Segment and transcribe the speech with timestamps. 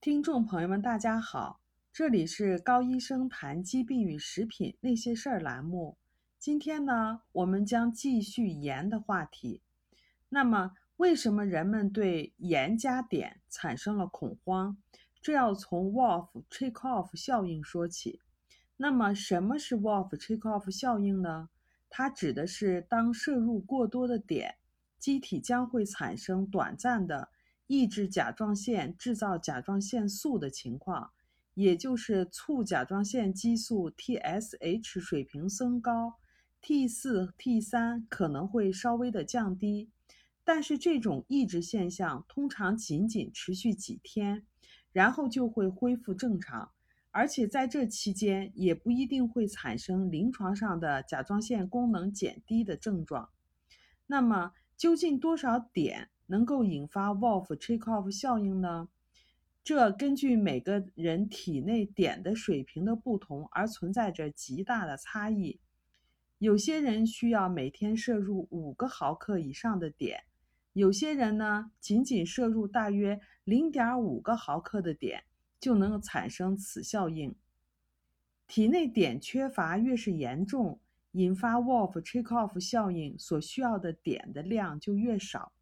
[0.00, 1.60] 听众朋友们，大家好，
[1.92, 5.98] 这里是高医生谈疾病与食品那些事儿栏目。
[6.38, 9.60] 今天呢，我们将继续盐的话题。
[10.28, 14.78] 那么，为什么人们对盐加碘产生了恐慌？
[15.20, 18.20] 这要从 Wolff-Chaikoff 效应说起。
[18.76, 21.48] 那么，什么是 Wolff-Chaikoff 效应呢？
[21.90, 24.54] 它指的是当摄入过多的碘，
[24.96, 27.30] 机体将会产生短暂的。
[27.68, 31.12] 抑制甲状腺制造甲状腺素的情况，
[31.54, 36.14] 也就是促甲状腺激素 TSH 水平升高
[36.62, 39.90] ，T 四 T 三可能会稍微的降低，
[40.44, 44.46] 但是这种抑制现象通常仅仅持续几天，
[44.92, 46.70] 然后就会恢复正常，
[47.10, 53.28] 而且在这期间也不一定会产生临床上的甲状腺功能减低的症状。
[54.06, 56.08] 那么究竟多少点？
[56.28, 58.88] 能够引发 Wolff-Chaikoff 效应呢？
[59.64, 65.60] 这根据每个人体内碘的水平的不同而存在着极大的差异。
[66.38, 70.20] 有些人需要每天摄入五个毫克以上的碘，
[70.72, 75.22] 有些人呢，仅仅摄入大约零点五个毫克的碘
[75.58, 77.34] 就能产生此效应。
[78.46, 80.80] 体内碘缺乏越是严重，
[81.12, 85.52] 引发 Wolff-Chaikoff 效应所需要的碘的量就越少。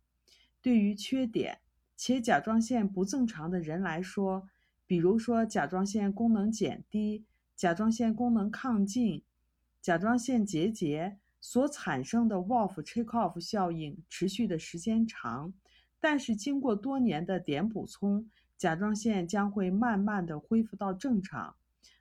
[0.66, 1.58] 对于缺碘
[1.94, 4.48] 且甲状腺不正常的人来说，
[4.84, 9.22] 比如说甲状腺功能减低、甲状腺功能亢进、
[9.80, 15.54] 甲状腺结节所产生的 Wolff-Chaikoff 效应持续的时间长，
[16.00, 18.28] 但是经过多年的碘补充，
[18.58, 21.54] 甲状腺将会慢慢的恢复到正常。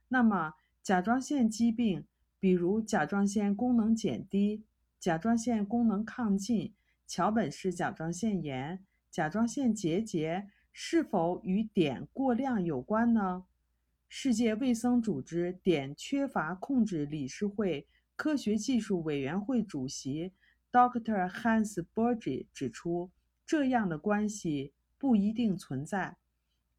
[0.08, 2.08] 那么甲状腺疾病，
[2.40, 4.64] 比如甲状腺功能减低、
[5.00, 6.74] 甲状腺功能亢进。
[7.08, 13.46] 桥本氏甲状腺炎、甲状腺结节是否与碘过量有关呢？
[14.08, 20.34] 世界卫生组织碘缺乏控制理事会科学技术委员会主席
[20.72, 21.30] Dr.
[21.30, 23.12] Hans Borge 指出，
[23.46, 26.18] 这样的关系不一定存在，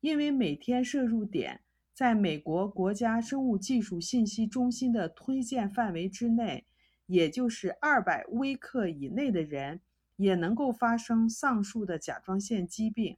[0.01, 1.61] 因为每天摄入碘
[1.93, 6.67] 在美国国家生物技术信息中心的推荐范围之内，
[7.07, 9.81] 也就是二百微克以内的人。
[10.17, 13.17] 也能够发生上述的甲状腺疾病。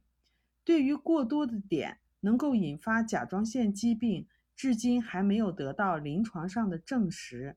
[0.63, 7.55] 对于过多的碘能够引发甲状腺疾病，至今还没有得到临床上的证实。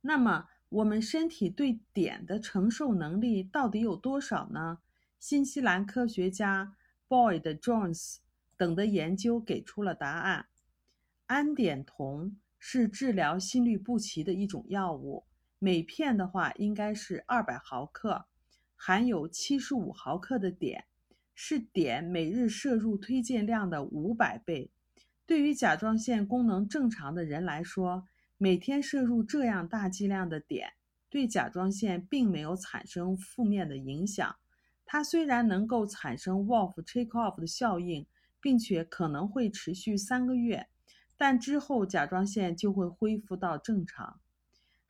[0.00, 4.80] 那么，我们身体对碘的承受能力到底有多少呢？
[5.18, 6.76] 新西兰科学家
[7.08, 8.18] Boyd Jones
[8.56, 10.48] 等的研究给出了答案：
[11.26, 15.27] 氨碘酮是治疗心律不齐的一种药物。
[15.60, 18.26] 每片的话应该是二百毫克，
[18.76, 20.84] 含有七十五毫克的碘，
[21.34, 24.70] 是碘每日摄入推荐量的五百倍。
[25.26, 30.70] 对于甲状腺功能正常的人来说，每天摄入这样大剂量的碘，
[31.10, 34.36] 对甲状腺并没有产生负面的影响。
[34.86, 38.06] 它虽然能够产生 Wolff-Chaikoff 的效应，
[38.40, 40.68] 并且可能会持续三个月，
[41.16, 44.20] 但之后甲状腺就会恢复到正常。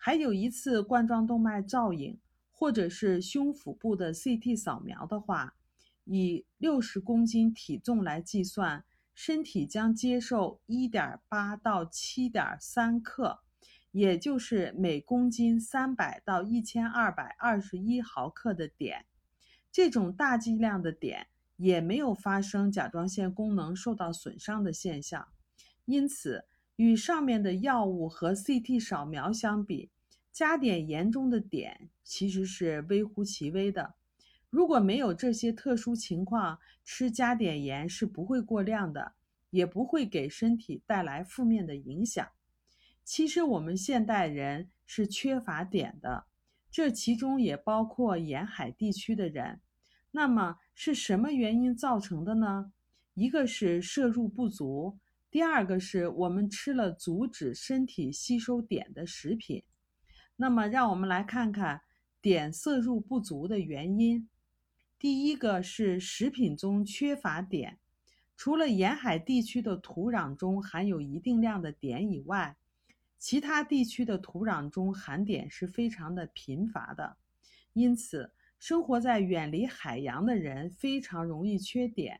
[0.00, 2.18] 还有一次冠状动脉造影，
[2.52, 5.56] 或者是胸腹部的 CT 扫描的话，
[6.04, 13.40] 以六十公斤体重来计算，身体将接受一点八到七点三克，
[13.90, 19.04] 也就是每公斤三百到一千二百二十一毫克的碘。
[19.72, 21.26] 这种大剂量的碘
[21.56, 25.28] 也没有发生甲状腺功能受到损伤的现象，
[25.84, 26.44] 因此。
[26.78, 29.90] 与上面的药物和 CT 扫描相比，
[30.30, 33.96] 加碘盐中的碘其实是微乎其微的。
[34.48, 39.14] 如果没有这些特殊情况，吃加碘盐是不会过量的，
[39.50, 42.24] 也不会给身体带来负面的影响。
[43.02, 46.26] 其实我们现代人是缺乏碘的，
[46.70, 49.60] 这其中也包括沿海地区的人。
[50.12, 52.72] 那么是什么原因造成的呢？
[53.14, 54.96] 一个是摄入不足。
[55.30, 59.62] 第二个是我们吃了阻止身体吸收碘的食品，
[60.36, 61.82] 那么让我们来看看
[62.22, 64.26] 碘摄入不足的原因。
[64.98, 67.76] 第一个是食品中缺乏碘，
[68.38, 72.56] 除了沿海地区的土壤中含有一定量的碘以外，
[73.18, 77.18] 其他地区的土壤中含碘是非常的贫乏的，
[77.74, 82.18] 因此生活在远离海洋的人非常容易缺碘。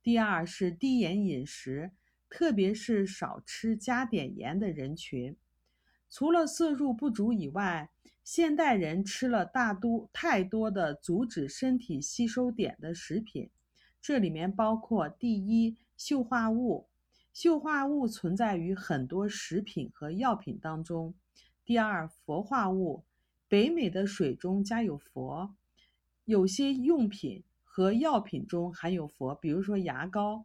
[0.00, 1.90] 第二是低盐饮食。
[2.28, 5.36] 特别是少吃加碘盐的人群，
[6.10, 7.90] 除了摄入不足以外，
[8.24, 13.50] 现代人吃了大多太多的阻止身体吸收碘的食品，
[14.02, 16.88] 这里面包括第一，溴化物，
[17.32, 21.14] 溴化物存在于很多食品和药品当中；
[21.64, 23.04] 第二，氟化物，
[23.46, 25.54] 北美的水中加有氟，
[26.24, 30.44] 有些用品和药品中含有氟，比如说牙膏；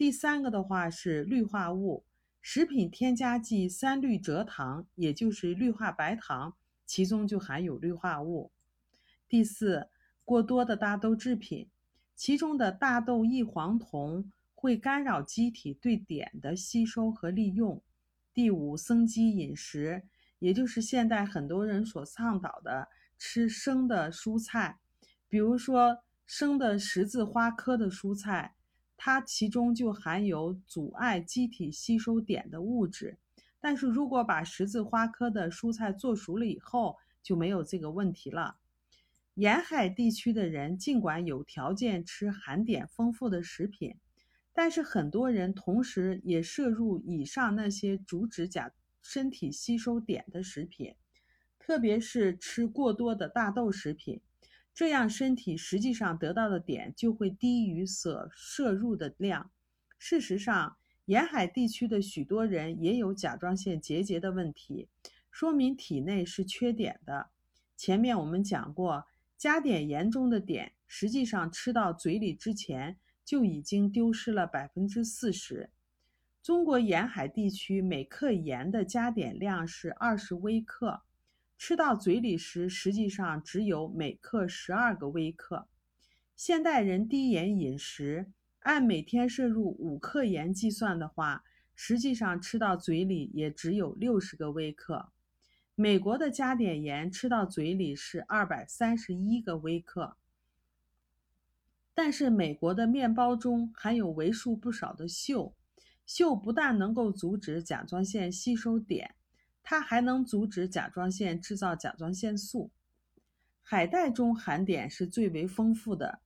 [0.00, 2.06] 第三个的话是氯化物，
[2.40, 6.56] 食品添加剂三氯蔗糖，也就是氯化白糖，
[6.86, 8.50] 其中就含有氯化物；
[9.28, 9.90] 第四，
[10.24, 11.68] 过多的大豆制品。
[12.16, 17.82] 其中的大豆异黄酮会干扰机体对碘的吸收和利用。
[18.32, 20.04] 第五，生机饮食，
[20.38, 22.88] 也就是现代很多人所倡导的
[23.18, 24.78] 吃生的蔬菜，
[25.28, 28.54] 比如说生的十字花科的蔬菜，
[29.02, 33.16] 它其中就含有阻碍机体吸收碘的物质。
[33.58, 38.58] 但是如果把十字花科的蔬菜做熟了以后，就没有这个问题了。
[39.36, 43.96] 沿海地区的人尽管有条件吃含碘丰富的食品，
[44.52, 48.70] 但是很多人同时也摄入以上那些阻止甲
[49.00, 50.94] 身体吸收碘的食品，
[51.58, 54.20] 特别是吃过多的大豆食品，
[54.74, 59.50] 这样身体实际上得到的碘就会低于所摄入的量。
[59.98, 60.76] 事实上，
[61.06, 64.88] 沿海地区的许多人也有甲状腺结节的问题，
[65.30, 67.30] 说明体内是缺碘的。
[67.76, 69.06] 前面我们讲过。
[69.36, 75.70] 加碘盐中的碘，实际上吃到嘴里之前就已经丢失了百分之四十。
[76.42, 81.00] 中国沿海地区每克盐的加碘量是二十微克，
[81.62, 85.68] 吃到嘴里时实际上只有每克十二个微克。
[86.34, 95.10] 现代人低盐饮食，按每天摄入五克盐计算的话，实际上吃到嘴里也只有六十个微克。
[95.74, 100.16] 美国的加碘盐吃到嘴里是二百三十一个微克，
[101.92, 105.52] 但是美国的面包中含有为数不少的溴，
[106.06, 109.10] 溴不但能够阻止甲状腺吸收碘，
[109.62, 112.70] 它还能阻止甲状腺制造甲状腺素。
[113.62, 116.20] 海带中含碘是最为丰富的，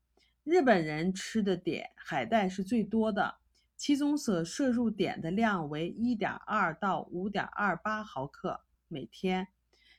[0.44, 3.36] 日本人吃的碘海带是最多的，
[3.76, 8.62] 其中所摄入碘的量为一点二到五点二八毫克。
[8.88, 9.48] 每天，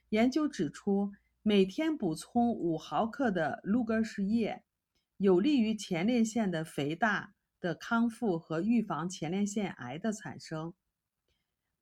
[0.09, 1.11] 研究指出，
[1.43, 4.63] 每天补充五毫克的鹿根氏叶，
[5.17, 10.73] 有利于前列腺的肥大的康复和预防前列腺癌的产生。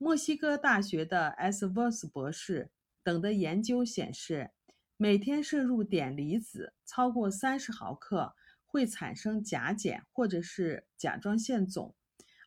[0.03, 1.65] 墨西哥大学的 S.
[1.65, 2.69] v e r s 博士
[3.03, 4.51] 等的研究显示，
[4.97, 8.35] 每天摄入碘离子超过三十毫克
[8.65, 11.95] 会产生甲减或者是甲状腺肿，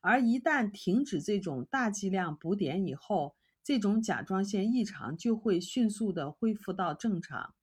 [0.02, 7.54] 而一旦停止这种大剂量补碘以后，这种甲状腺异常就会迅速的恢复到正常。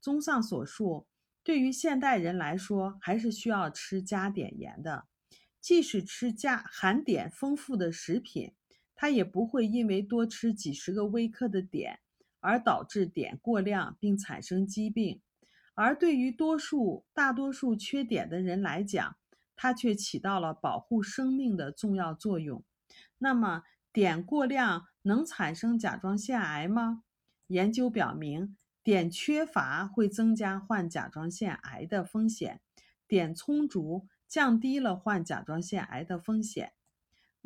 [0.00, 1.06] 综上所述，
[1.44, 5.04] 对于现代人来说，还是需要吃加碘盐的。
[5.60, 8.52] 即使吃加含碘丰富的食品，
[8.96, 11.98] 它也不会因为多吃几十个微克的碘
[12.40, 15.20] 而导致碘过量并产生疾病。
[15.74, 19.16] 而对于多数大多数缺碘的人来讲，
[19.54, 22.64] 它却起到了保护生命的重要作用。
[23.18, 23.62] 那么，
[23.92, 27.02] 碘过量能产生甲状腺癌吗？
[27.48, 32.60] 研究表明，碘缺乏会增加患甲状腺癌的风险，
[33.06, 36.72] 碘充足降低了患甲状腺癌的风险。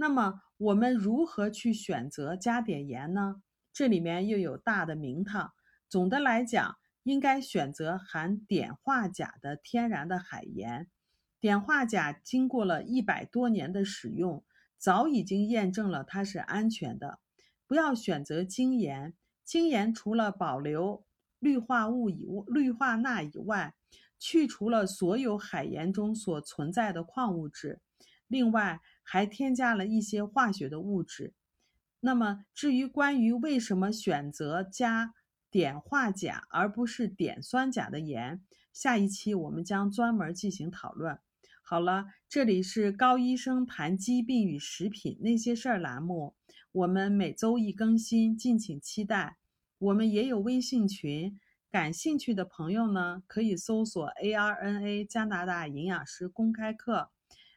[0.00, 3.42] 那么，我们如何去选择加碘盐呢？
[3.70, 5.52] 这里面又有大的名堂。
[5.90, 10.88] 总的来讲，应该选择含碘化钾的天然的海盐。
[11.38, 14.42] 碘化钾经过了一百多年的使用。
[14.78, 17.18] 早已经验证了它是安全的，
[17.66, 19.12] 不要选择精盐。
[19.44, 21.04] 精盐除了保留
[21.38, 23.74] 氯化物以氯化钠以外，
[24.18, 27.82] 去除了所有海盐中所存在的矿物质，
[28.26, 28.80] 另外
[29.12, 31.34] 还添加了一些化学的物质。
[31.98, 35.14] 那么，至于关于为什么选择加
[35.50, 38.40] 碘化钾而不是碘酸钾的盐，
[38.72, 41.18] 下一期我们将专门进行讨论。
[41.60, 46.36] 好了，这里是高医生谈疾病与食品那些事儿栏目，
[46.70, 49.38] 我们每周一更新，敬请期待。
[49.78, 51.36] 我们也有微信群，
[51.68, 57.10] 感兴趣的朋友呢，可以搜索 ARNA 加拿大营养师公开课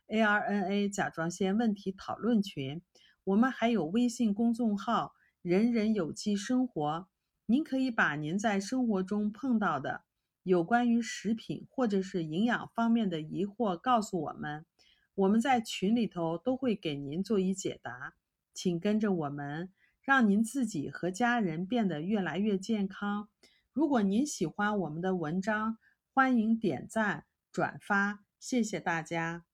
[0.08, 2.82] ，ARNA 甲状腺问题讨论群。
[3.24, 7.08] 我们还有微信公众号“人人有机生活”，
[7.48, 10.04] 您可以把您在生活中碰到的。
[10.44, 14.66] 有关于食品或者是营养方面的疑惑，告诉我们，
[15.16, 18.16] 我们在群里头都会给您做一解答。
[18.54, 23.30] 请跟着我们，让您自己和家人变得越来越健康。
[23.72, 25.78] 如果您喜欢我们的文章，
[26.14, 29.46] 欢迎点赞、转发、谢谢大家。